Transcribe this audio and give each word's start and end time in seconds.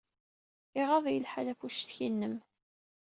Iɣaḍ-iyi 0.81 1.21
lḥal 1.25 1.47
ɣef 1.51 1.59
uccetki-nnem. 1.67 2.35